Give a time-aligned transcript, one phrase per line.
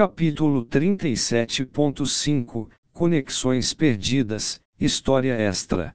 [0.00, 5.94] Capítulo 37.5 Conexões Perdidas História Extra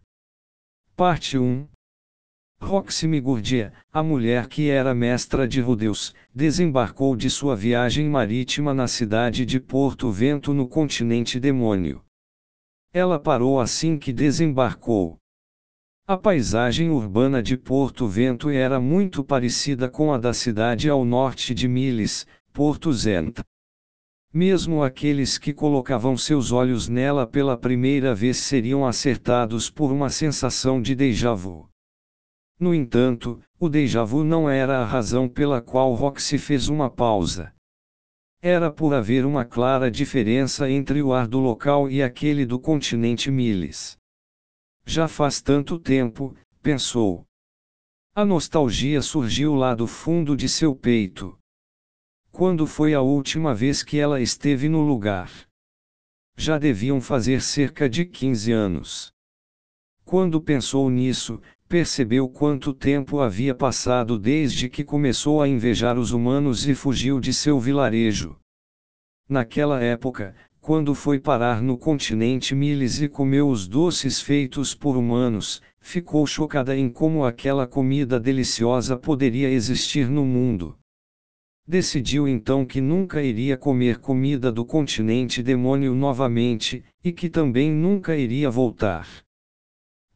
[0.96, 1.68] Parte 1
[2.62, 8.88] Roxy Migurdia, a mulher que era mestra de Rudeus, desembarcou de sua viagem marítima na
[8.88, 12.06] cidade de Porto Vento no continente demônio.
[12.94, 15.18] Ela parou assim que desembarcou.
[16.06, 21.56] A paisagem urbana de Porto Vento era muito parecida com a da cidade ao norte
[21.56, 23.44] de Miles, Porto Zenta.
[24.36, 30.82] Mesmo aqueles que colocavam seus olhos nela pela primeira vez seriam acertados por uma sensação
[30.82, 31.70] de déjà vu.
[32.60, 37.54] No entanto, o déjà vu não era a razão pela qual Roxy fez uma pausa.
[38.42, 43.32] Era por haver uma clara diferença entre o ar do local e aquele do continente
[43.32, 43.98] Miles.
[44.86, 47.24] Já faz tanto tempo, pensou.
[48.14, 51.40] A nostalgia surgiu lá do fundo de seu peito.
[52.38, 55.32] Quando foi a última vez que ela esteve no lugar?
[56.36, 59.14] Já deviam fazer cerca de 15 anos.
[60.04, 66.68] Quando pensou nisso, percebeu quanto tempo havia passado desde que começou a invejar os humanos
[66.68, 68.36] e fugiu de seu vilarejo.
[69.30, 75.62] Naquela época, quando foi parar no continente Miles e comeu os doces feitos por humanos,
[75.80, 80.78] ficou chocada em como aquela comida deliciosa poderia existir no mundo.
[81.68, 88.16] Decidiu então que nunca iria comer comida do continente demônio novamente, e que também nunca
[88.16, 89.08] iria voltar.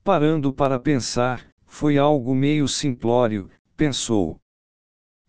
[0.03, 4.39] Parando para pensar, foi algo meio simplório, pensou.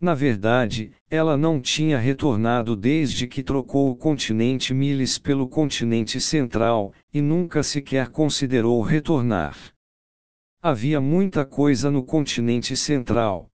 [0.01, 6.95] Na verdade, ela não tinha retornado desde que trocou o continente Miles pelo continente central,
[7.13, 9.57] e nunca sequer considerou retornar.
[10.63, 13.50] Havia muita coisa no continente central.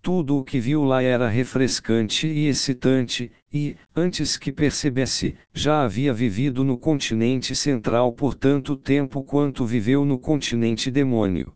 [0.00, 6.14] Tudo o que viu lá era refrescante e excitante, e, antes que percebesse, já havia
[6.14, 11.52] vivido no continente central por tanto tempo quanto viveu no continente demônio.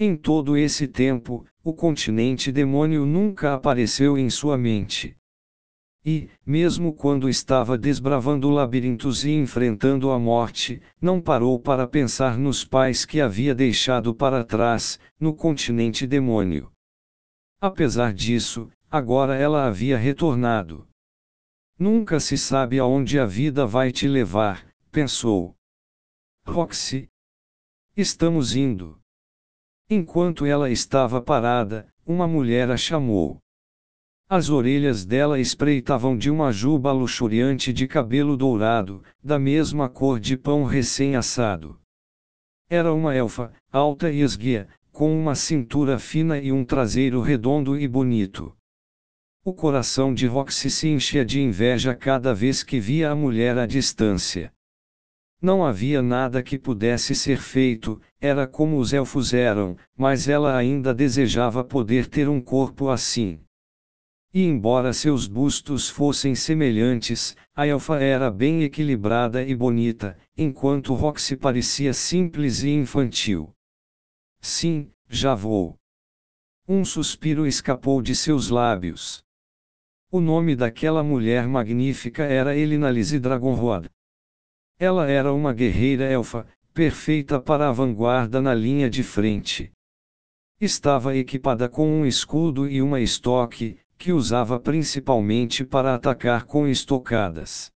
[0.00, 5.14] Em todo esse tempo, o continente demônio nunca apareceu em sua mente.
[6.04, 12.64] E, mesmo quando estava desbravando labirintos e enfrentando a morte, não parou para pensar nos
[12.64, 16.71] pais que havia deixado para trás, no continente demônio.
[17.62, 20.84] Apesar disso, agora ela havia retornado.
[21.78, 25.54] Nunca se sabe aonde a vida vai te levar, pensou.
[26.44, 27.08] Roxy.
[27.96, 28.98] Estamos indo.
[29.88, 33.38] Enquanto ela estava parada, uma mulher a chamou.
[34.28, 40.36] As orelhas dela espreitavam de uma juba luxuriante de cabelo dourado, da mesma cor de
[40.36, 41.78] pão recém-assado.
[42.68, 47.88] Era uma elfa, alta e esguia, com uma cintura fina e um traseiro redondo e
[47.88, 48.54] bonito.
[49.42, 53.64] O coração de Roxy se enchia de inveja cada vez que via a mulher à
[53.64, 54.52] distância.
[55.40, 60.94] Não havia nada que pudesse ser feito, era como os elfos eram, mas ela ainda
[60.94, 63.40] desejava poder ter um corpo assim.
[64.32, 71.34] E embora seus bustos fossem semelhantes, a elfa era bem equilibrada e bonita, enquanto Roxy
[71.34, 73.52] parecia simples e infantil.
[74.42, 75.78] Sim, já vou.
[76.68, 79.22] Um suspiro escapou de seus lábios.
[80.10, 83.88] O nome daquela mulher magnífica era Elinalise Dragonroad.
[84.80, 86.44] Ela era uma guerreira elfa,
[86.74, 89.70] perfeita para a vanguarda na linha de frente.
[90.60, 97.70] Estava equipada com um escudo e uma estoque, que usava principalmente para atacar com estocadas.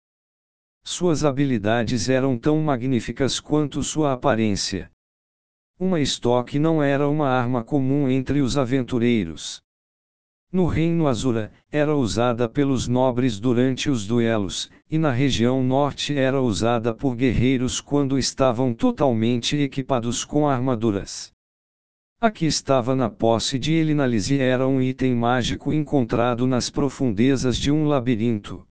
[0.83, 4.91] Suas habilidades eram tão magníficas quanto sua aparência.
[5.77, 9.61] Uma estoque não era uma arma comum entre os aventureiros.
[10.49, 16.41] No Reino Azura, era usada pelos nobres durante os duelos, e na região norte era
[16.41, 21.33] usada por guerreiros quando estavam totalmente equipados com armaduras.
[22.21, 27.85] Aqui estava na posse de Elinalise era um item mágico encontrado nas profundezas de um
[27.85, 28.65] labirinto.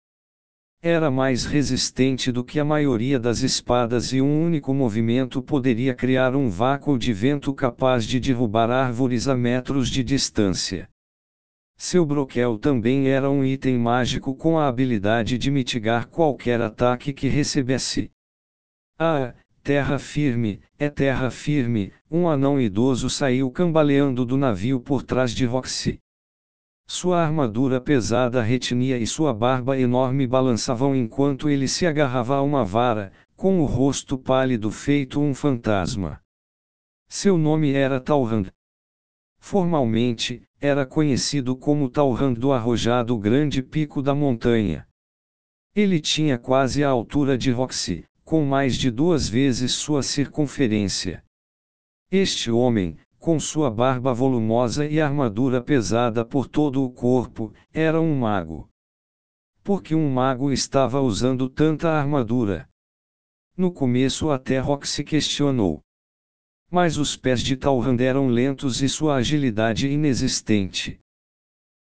[0.85, 6.35] Era mais resistente do que a maioria das espadas e um único movimento poderia criar
[6.35, 10.89] um vácuo de vento capaz de derrubar árvores a metros de distância.
[11.77, 17.29] Seu broquel também era um item mágico com a habilidade de mitigar qualquer ataque que
[17.29, 18.11] recebesse.
[18.99, 25.31] Ah, terra firme, é terra firme, um anão idoso saiu cambaleando do navio por trás
[25.31, 26.01] de Roxy.
[26.95, 32.67] Sua armadura pesada retinia e sua barba enorme balançavam enquanto ele se agarrava a uma
[32.67, 36.21] vara, com o rosto pálido feito um fantasma.
[37.09, 38.49] Seu nome era Talrand.
[39.41, 44.87] Formalmente, era conhecido como Talrand do Arrojado Grande Pico da Montanha.
[45.75, 51.25] Ele tinha quase a altura de Roxy, com mais de duas vezes sua circunferência.
[52.11, 58.19] Este homem, com sua barba volumosa e armadura pesada por todo o corpo, era um
[58.19, 58.69] mago.
[59.63, 62.69] Por que um mago estava usando tanta armadura?
[63.57, 65.81] No começo até Roxy questionou.
[66.69, 70.99] Mas os pés de Talrand eram lentos e sua agilidade inexistente.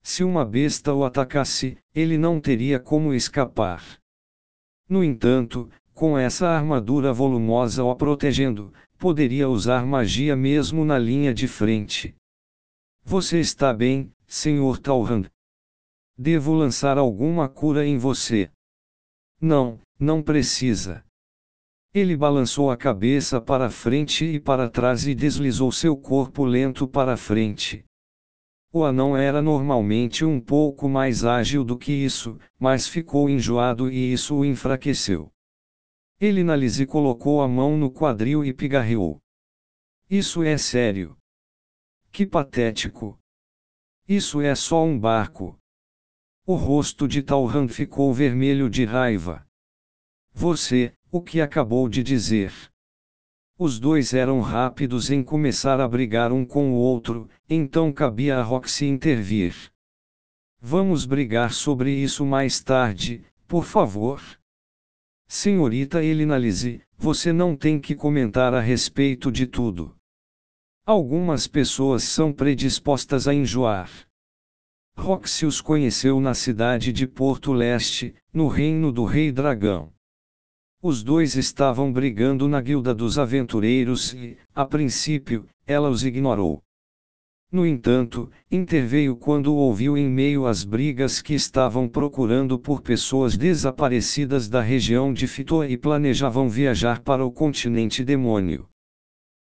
[0.01, 3.83] Se uma besta o atacasse, ele não teria como escapar.
[4.89, 11.47] No entanto, com essa armadura volumosa o protegendo, poderia usar magia mesmo na linha de
[11.47, 12.15] frente.
[13.03, 14.77] Você está bem, Sr.
[14.81, 15.27] Talrand?
[16.17, 18.49] Devo lançar alguma cura em você?
[19.39, 21.05] Não, não precisa.
[21.93, 27.15] Ele balançou a cabeça para frente e para trás e deslizou seu corpo lento para
[27.15, 27.85] frente.
[28.73, 34.11] O anão era normalmente um pouco mais ágil do que isso, mas ficou enjoado e
[34.11, 35.31] isso o enfraqueceu.
[36.19, 39.21] Ele Nalise colocou a mão no quadril e pigarreou.
[40.09, 41.15] Isso é sério.
[42.11, 43.19] Que patético.
[44.07, 45.59] Isso é só um barco.
[46.43, 49.45] O rosto de Talran ficou vermelho de raiva.
[50.33, 52.51] Você, o que acabou de dizer?
[53.59, 58.43] Os dois eram rápidos em começar a brigar um com o outro, então cabia a
[58.43, 59.53] Roxy intervir.
[60.59, 64.21] Vamos brigar sobre isso mais tarde, por favor.
[65.29, 69.93] Senhorita Elinalise, você não tem que comentar a respeito de tudo.
[70.85, 73.91] Algumas pessoas são predispostas a enjoar.
[74.97, 79.91] Roxy os conheceu na cidade de Porto Leste, no reino do Rei Dragão.
[80.81, 86.63] Os dois estavam brigando na guilda dos aventureiros e, a princípio, ela os ignorou.
[87.49, 94.49] No entanto, interveio quando ouviu em meio às brigas que estavam procurando por pessoas desaparecidas
[94.49, 98.67] da região de Fitoa e planejavam viajar para o continente demônio.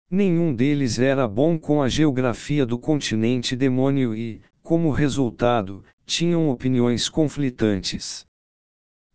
[0.09, 7.09] Nenhum deles era bom com a geografia do continente demônio e, como resultado, tinham opiniões
[7.09, 8.28] conflitantes.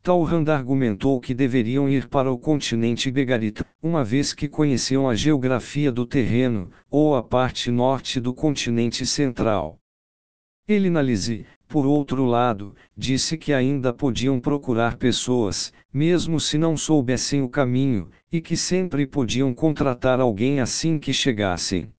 [0.04, 5.90] Talrand argumentou que deveriam ir para o continente Begarita, uma vez que conheciam a geografia
[5.90, 9.78] do terreno, ou a parte norte do continente central.
[10.68, 17.48] Elinalise, por outro lado, disse que ainda podiam procurar pessoas, mesmo se não soubessem o
[17.48, 21.90] caminho, e que sempre podiam contratar alguém assim que chegassem.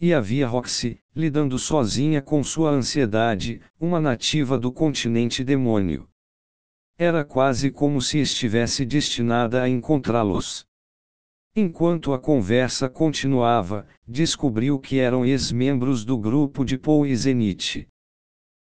[0.00, 6.08] E havia Roxy, lidando sozinha com sua ansiedade, uma nativa do continente demônio.
[6.98, 10.66] Era quase como se estivesse destinada a encontrá-los.
[11.54, 17.86] Enquanto a conversa continuava, descobriu que eram ex-membros do grupo de Paul e Zenith.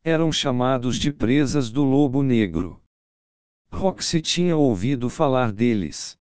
[0.02, 2.82] Eram chamados de presas do Lobo Negro.
[3.70, 6.19] Roxy tinha ouvido falar deles.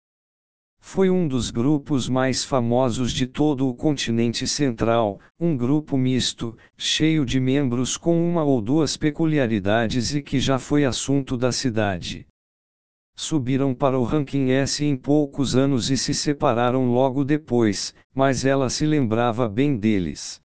[0.86, 7.24] Foi um dos grupos mais famosos de todo o continente central, um grupo misto, cheio
[7.24, 12.28] de membros com uma ou duas peculiaridades e que já foi assunto da cidade.
[13.16, 18.70] Subiram para o ranking S em poucos anos e se separaram logo depois, mas ela
[18.70, 20.40] se lembrava bem deles.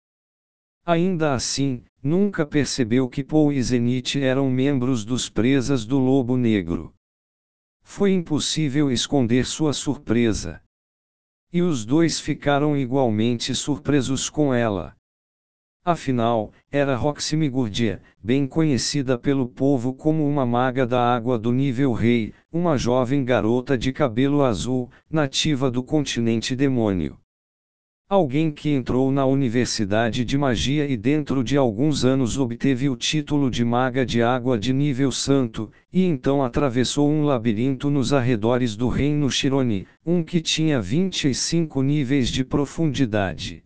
[0.83, 6.91] Ainda assim, nunca percebeu que Paul e Zenith eram membros dos Presas do Lobo Negro.
[7.91, 10.61] Foi impossível esconder sua surpresa.
[11.51, 14.95] E os dois ficaram igualmente surpresos com ela.
[15.83, 21.91] Afinal, era Roxime Gurdia, bem conhecida pelo povo como uma maga da água do nível
[21.91, 27.19] rei, uma jovem garota de cabelo azul, nativa do continente demônio.
[28.11, 33.51] Alguém que entrou na Universidade de Magia e dentro de alguns anos obteve o título
[33.51, 38.87] de Maga de Água de nível santo, e então atravessou um labirinto nos arredores do
[38.87, 43.63] Reino Shironi, um que tinha 25 níveis de profundidade.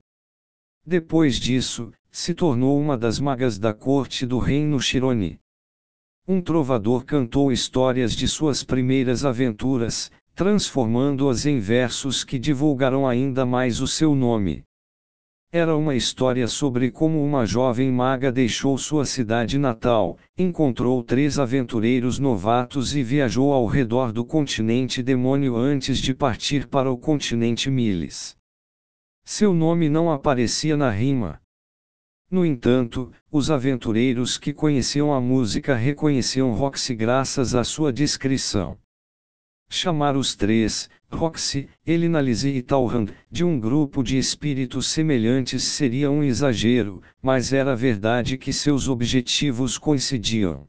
[0.85, 5.39] Depois disso, se tornou uma das magas da corte do Reino Shironi.
[6.27, 13.81] Um trovador cantou histórias de suas primeiras aventuras, transformando-as em versos que divulgaram ainda mais
[13.81, 14.63] o seu nome.
[15.51, 22.17] Era uma história sobre como uma jovem maga deixou sua cidade natal, encontrou três aventureiros
[22.17, 28.35] novatos e viajou ao redor do continente demônio antes de partir para o continente Miles.
[29.23, 31.39] Seu nome não aparecia na rima.
[32.31, 38.75] No entanto, os aventureiros que conheciam a música reconheciam Roxy graças à sua descrição.
[39.69, 46.23] Chamar os três, Roxy, Elinalise e Talrand, de um grupo de espíritos semelhantes seria um
[46.23, 50.67] exagero, mas era verdade que seus objetivos coincidiam.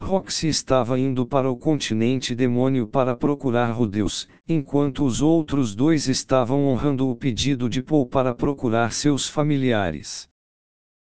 [0.00, 6.66] Roxy estava indo para o continente demônio para procurar Rudeus, enquanto os outros dois estavam
[6.66, 10.28] honrando o pedido de Paul para procurar seus familiares.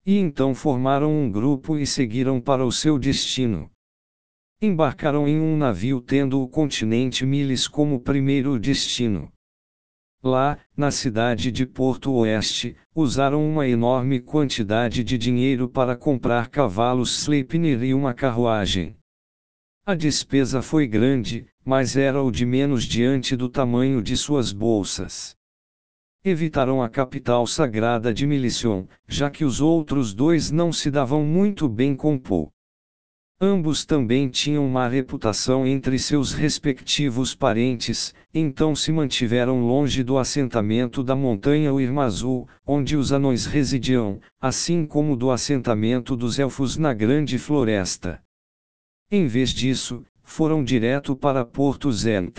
[0.05, 3.69] E então formaram um grupo e seguiram para o seu destino.
[4.63, 9.32] Embarcaram em um navio tendo o continente Miles como primeiro destino.
[10.24, 17.24] Lá, na cidade de Porto Oeste, usaram uma enorme quantidade de dinheiro para comprar cavalos
[17.24, 18.96] Sleipnir e uma carruagem.
[19.84, 25.36] A despesa foi grande, mas era o de menos diante do tamanho de suas bolsas.
[26.24, 31.68] Evitaram a capital sagrada de Milicion, já que os outros dois não se davam muito
[31.68, 32.51] bem com Paul.
[33.43, 41.03] Ambos também tinham má reputação entre seus respectivos parentes, então se mantiveram longe do assentamento
[41.03, 47.39] da montanha Uirmazul, onde os anões residiam, assim como do assentamento dos elfos na Grande
[47.39, 48.21] Floresta.
[49.10, 52.38] Em vez disso, foram direto para Porto Zent.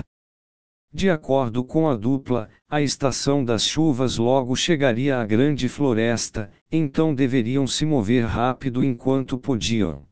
[0.94, 7.12] De acordo com a dupla, a estação das chuvas logo chegaria à Grande Floresta, então
[7.12, 10.11] deveriam se mover rápido enquanto podiam.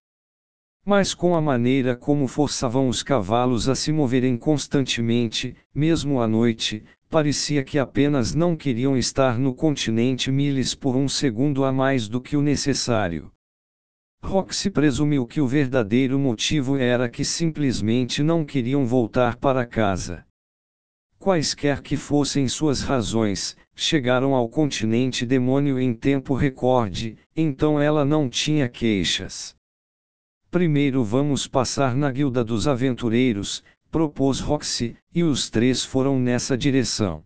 [0.85, 6.83] Mas com a maneira como forçavam os cavalos a se moverem constantemente, mesmo à noite,
[7.09, 12.21] parecia que apenas não queriam estar no continente Miles por um segundo a mais do
[12.21, 13.31] que o necessário.
[14.23, 20.25] Roxy presumiu que o verdadeiro motivo era que simplesmente não queriam voltar para casa.
[21.19, 28.29] Quaisquer que fossem suas razões, chegaram ao continente demônio em tempo recorde, então ela não
[28.29, 29.55] tinha queixas.
[30.51, 37.25] Primeiro vamos passar na Guilda dos Aventureiros, propôs Roxy, e os três foram nessa direção.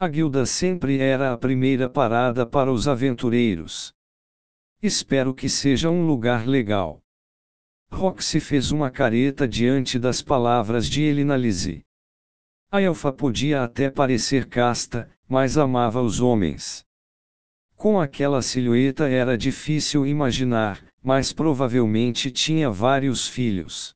[0.00, 3.94] A guilda sempre era a primeira parada para os aventureiros.
[4.82, 7.00] Espero que seja um lugar legal.
[7.92, 11.84] Roxy fez uma careta diante das palavras de Elinalise.
[12.68, 16.84] A elfa podia até parecer casta, mas amava os homens.
[17.76, 23.94] Com aquela silhueta era difícil imaginar, mas provavelmente tinha vários filhos.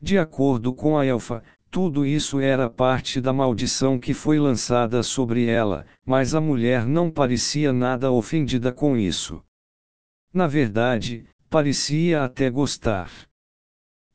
[0.00, 5.46] De acordo com a elfa, tudo isso era parte da maldição que foi lançada sobre
[5.46, 9.42] ela, mas a mulher não parecia nada ofendida com isso.
[10.32, 13.10] Na verdade, parecia até gostar.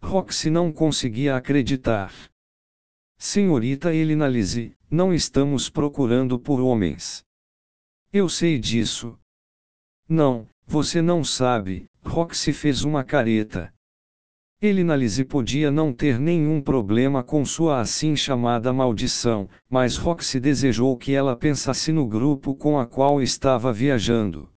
[0.02, 2.14] Roxy não conseguia acreditar.
[3.18, 7.26] Senhorita Elinalise, não estamos procurando por homens.
[8.14, 9.20] Eu sei disso.
[10.08, 13.72] Não, você não sabe, Roxy fez uma careta.
[14.62, 21.14] Elinalise podia não ter nenhum problema com sua assim chamada maldição, mas Roxy desejou que
[21.14, 24.50] ela pensasse no grupo com a qual estava viajando.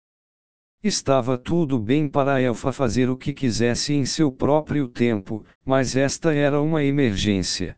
[0.85, 5.97] Estava tudo bem para a elfa fazer o que quisesse em seu próprio tempo, mas
[5.97, 7.77] esta era uma emergência.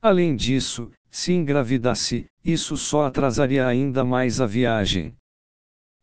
[0.00, 5.16] Além disso, se engravidasse, isso só atrasaria ainda mais a viagem.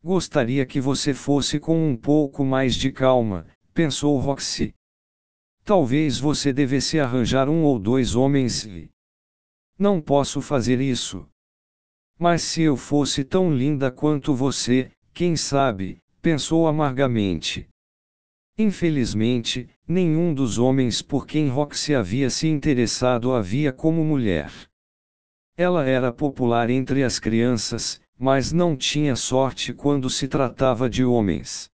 [0.04, 4.74] Gostaria que você fosse com um pouco mais de calma, pensou Roxy.
[5.64, 8.90] Talvez você devesse arranjar um ou dois homens e.
[9.78, 11.28] Não posso fazer isso.
[12.18, 17.68] Mas se eu fosse tão linda quanto você, quem sabe, pensou amargamente.
[18.58, 24.50] Infelizmente, nenhum dos homens por quem Roxy havia se interessado havia como mulher.
[25.56, 31.68] Ela era popular entre as crianças, mas não tinha sorte quando se tratava de homens.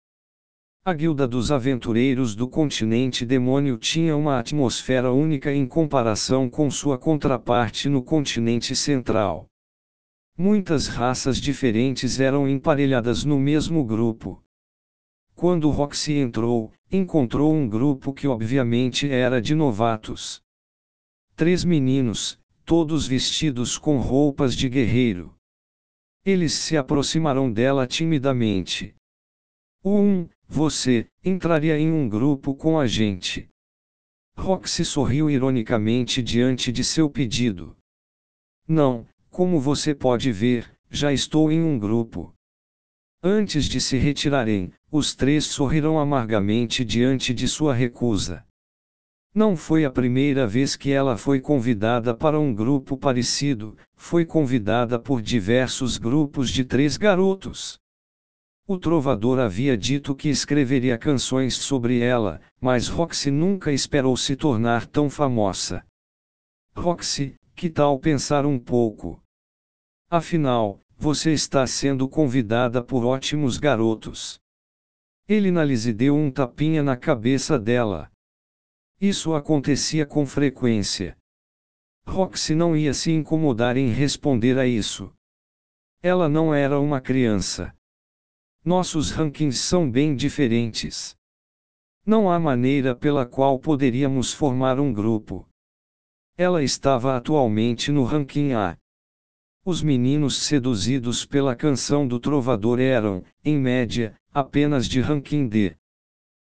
[0.86, 6.98] A Guilda dos Aventureiros do Continente Demônio tinha uma atmosfera única em comparação com sua
[6.98, 9.46] contraparte no continente central.
[10.38, 14.42] Muitas raças diferentes eram emparelhadas no mesmo grupo.
[15.36, 20.42] Quando Roxy entrou, encontrou um grupo que obviamente era de novatos.
[21.36, 25.37] Três meninos, todos vestidos com roupas de guerreiro.
[26.28, 28.94] Eles se aproximaram dela timidamente.
[29.82, 33.48] Um, você, entraria em um grupo com a gente.
[34.36, 37.78] Roxy sorriu ironicamente diante de seu pedido.
[38.68, 42.34] Não, como você pode ver, já estou em um grupo.
[43.24, 48.46] Antes de se retirarem, os três sorriram amargamente diante de sua recusa.
[49.34, 55.00] Não foi a primeira vez que ela foi convidada para um grupo parecido, foi convidada
[55.00, 57.80] por diversos grupos de três garotos.
[58.68, 64.86] O trovador havia dito que escreveria canções sobre ela, mas Roxy nunca esperou se tornar
[64.86, 65.86] tão famosa.
[66.76, 69.22] Roxy, que tal pensar um pouco?
[70.10, 74.40] Afinal, você está sendo convidada por ótimos garotos.
[75.30, 78.10] Elinalise deu um tapinha na cabeça dela.
[79.00, 81.16] Isso acontecia com frequência.
[82.08, 85.14] Roxy não ia se incomodar em responder a isso.
[86.02, 87.76] Ela não era uma criança.
[88.66, 91.16] Nossos rankings são bem diferentes.
[92.04, 95.48] Não há maneira pela qual poderíamos formar um grupo.
[96.36, 98.78] Ela estava atualmente no ranking A.
[99.64, 105.76] Os meninos seduzidos pela canção do trovador eram, em média, apenas de ranking D.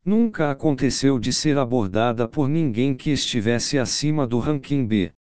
[0.08, 5.12] Nunca aconteceu de ser abordada por ninguém que estivesse acima do ranking B.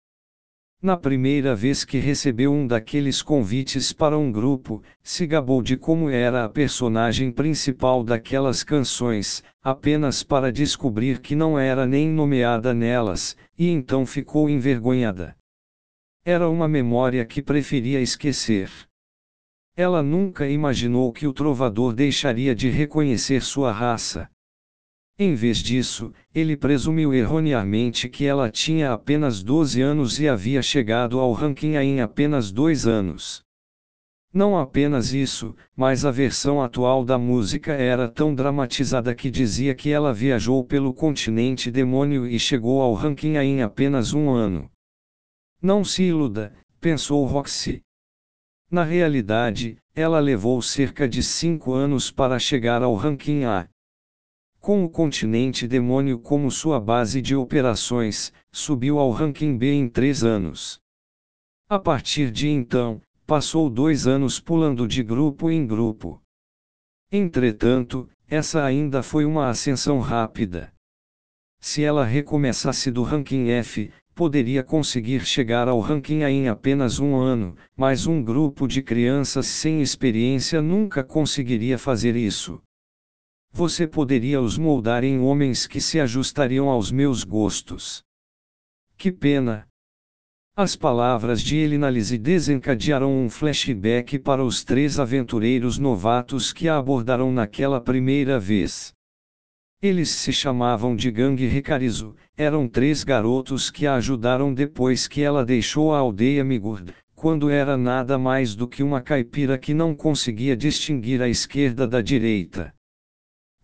[0.81, 6.09] Na primeira vez que recebeu um daqueles convites para um grupo, se gabou de como
[6.09, 13.35] era a personagem principal daquelas canções, apenas para descobrir que não era nem nomeada nelas,
[13.59, 15.35] e então ficou envergonhada.
[16.23, 18.71] Era uma memória que preferia esquecer.
[19.75, 24.29] Ela nunca imaginou que o trovador deixaria de reconhecer sua raça.
[25.19, 31.19] Em vez disso, ele presumiu erroneamente que ela tinha apenas 12 anos e havia chegado
[31.19, 33.43] ao ranking em apenas dois anos.
[34.31, 39.89] Não apenas isso, mas a versão atual da música era tão dramatizada que dizia que
[39.89, 44.69] ela viajou pelo continente demônio e chegou ao ranking em apenas um ano.
[45.59, 47.81] Não se iluda, pensou Roxy.
[48.69, 53.67] Na realidade, ela levou cerca de cinco anos para chegar ao ranking A.
[54.67, 60.25] Com o continente demônio como sua base de operações, subiu ao ranking B em três
[60.25, 60.81] anos.
[61.69, 66.21] A partir de então, passou dois anos pulando de grupo em grupo.
[67.09, 70.73] Entretanto, essa ainda foi uma ascensão rápida.
[71.61, 77.15] Se ela recomeçasse do ranking F, poderia conseguir chegar ao ranking A em apenas um
[77.15, 82.61] ano, mas um grupo de crianças sem experiência nunca conseguiria fazer isso.
[83.57, 88.03] Você poderia os moldar em homens que se ajustariam aos meus gostos.
[88.95, 89.67] Que pena!
[90.55, 97.31] As palavras de Elinalise desencadearam um flashback para os três aventureiros novatos que a abordaram
[97.31, 98.93] naquela primeira vez.
[99.81, 105.43] Eles se chamavam de Gangue Recarizo, eram três garotos que a ajudaram depois que ela
[105.43, 110.55] deixou a aldeia Migurd, quando era nada mais do que uma caipira que não conseguia
[110.55, 112.76] distinguir a esquerda da direita.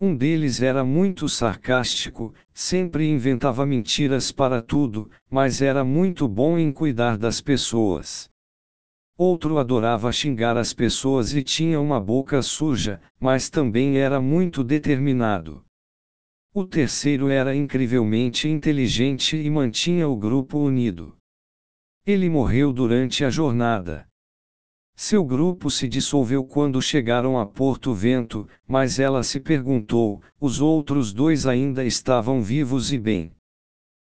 [0.00, 6.72] Um deles era muito sarcástico, sempre inventava mentiras para tudo, mas era muito bom em
[6.72, 8.28] cuidar das pessoas.
[9.16, 15.64] Outro adorava xingar as pessoas e tinha uma boca suja, mas também era muito determinado.
[16.52, 21.16] O terceiro era incrivelmente inteligente e mantinha o grupo unido.
[22.04, 24.08] Ele morreu durante a jornada.
[24.96, 31.12] Seu grupo se dissolveu quando chegaram a Porto Vento, mas ela se perguntou: os outros
[31.12, 33.32] dois ainda estavam vivos e bem.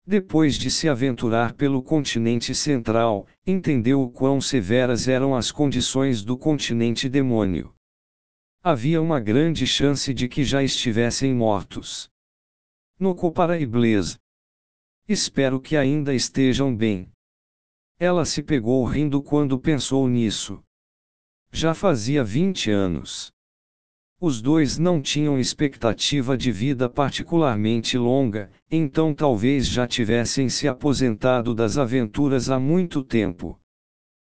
[0.05, 6.37] Depois de se aventurar pelo continente central, entendeu o quão severas eram as condições do
[6.37, 7.73] continente demônio.
[8.63, 12.09] Havia uma grande chance de que já estivessem mortos.
[12.99, 14.17] No Coparaíbles.
[15.09, 17.09] Espero que ainda estejam bem.
[17.99, 20.63] Ela se pegou rindo quando pensou nisso.
[21.59, 23.31] Já fazia 20 anos.
[24.21, 31.55] Os dois não tinham expectativa de vida particularmente longa, então talvez já tivessem se aposentado
[31.55, 33.59] das aventuras há muito tempo.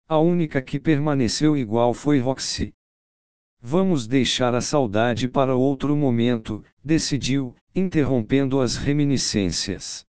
[0.08, 2.72] A única que permaneceu igual foi Roxy.
[3.60, 10.06] Vamos deixar a saudade para outro momento, decidiu, interrompendo as reminiscências.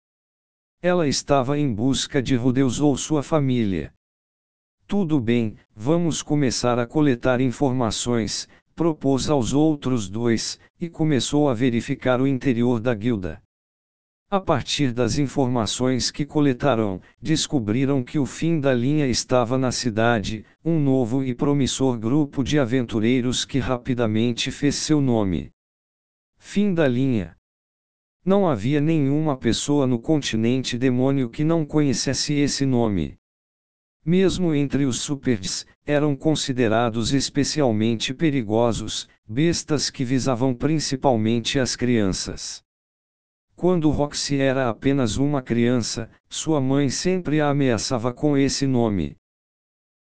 [0.81, 3.93] Ela estava em busca de Rudeus ou sua família.
[4.87, 12.21] Tudo bem, vamos começar a coletar informações, propôs aos outros dois, e começou a verificar
[12.21, 13.41] o interior da guilda.
[14.29, 20.45] A partir das informações que coletaram, descobriram que o fim da linha estava na cidade,
[20.63, 25.49] um novo e promissor grupo de aventureiros que rapidamente fez seu nome.
[26.37, 27.35] Fim da linha.
[28.23, 33.17] Não havia nenhuma pessoa no continente demônio que não conhecesse esse nome.
[34.05, 42.63] Mesmo entre os superds, eram considerados especialmente perigosos, bestas que visavam principalmente as crianças.
[43.55, 49.15] Quando Roxy era apenas uma criança, sua mãe sempre a ameaçava com esse nome.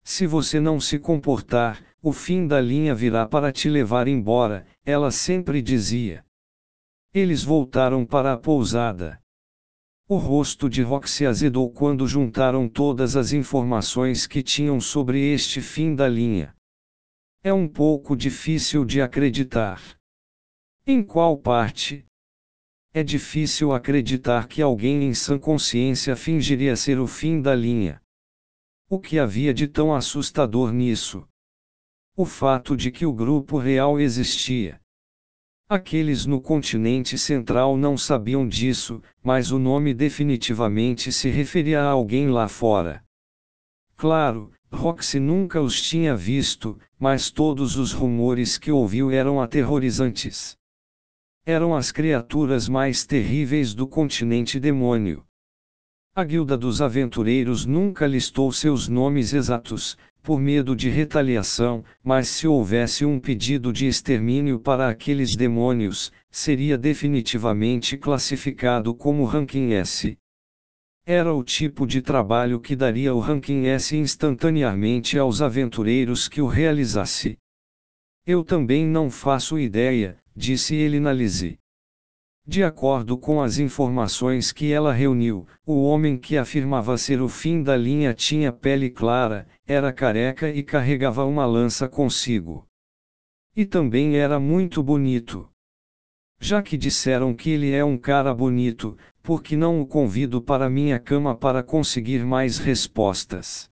[0.03, 5.11] Se você não se comportar, o fim da linha virá para te levar embora, ela
[5.11, 6.23] sempre dizia.
[7.15, 9.19] Eles voltaram para a pousada.
[10.07, 15.95] O rosto de Roxy azedou quando juntaram todas as informações que tinham sobre este fim
[15.95, 16.55] da linha.
[17.43, 19.81] É um pouco difícil de acreditar.
[20.87, 22.05] Em qual parte?
[22.93, 27.99] É difícil acreditar que alguém em sã consciência fingiria ser o fim da linha.
[28.91, 31.27] O que havia de tão assustador nisso?
[32.15, 34.79] O fato de que o grupo real existia.
[35.69, 42.29] Aqueles no continente central não sabiam disso, mas o nome definitivamente se referia a alguém
[42.29, 43.03] lá fora.
[43.97, 50.55] Claro, Roxy nunca os tinha visto, mas todos os rumores que ouviu eram aterrorizantes.
[51.47, 55.25] Eram as criaturas mais terríveis do continente demônio.
[56.15, 62.49] A Guilda dos Aventureiros nunca listou seus nomes exatos, por medo de retaliação, mas se
[62.49, 70.17] houvesse um pedido de extermínio para aqueles demônios, seria definitivamente classificado como Ranking S.
[71.05, 76.47] Era o tipo de trabalho que daria o Ranking S instantaneamente aos aventureiros que o
[76.47, 77.37] realizasse.
[78.27, 81.59] Eu também não faço ideia, disse ele na Lise.
[82.47, 87.63] De acordo com as informações que ela reuniu, o homem que afirmava ser o fim
[87.63, 92.67] da linha tinha pele clara, era careca e carregava uma lança consigo.
[93.57, 95.49] E também era muito bonito.
[96.39, 100.69] Já que disseram que ele é um cara bonito, por que não o convido para
[100.69, 103.71] minha cama para conseguir mais respostas?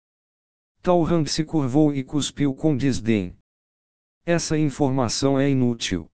[0.81, 3.35] Talrand se curvou e cuspiu com desdém.
[4.25, 6.09] Essa informação é inútil.